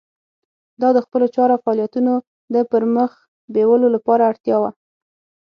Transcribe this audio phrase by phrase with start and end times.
[0.81, 2.13] دا د خپلو چارو او فعالیتونو
[2.53, 3.11] د پرمخ
[3.55, 4.71] بیولو لپاره اړتیا وه.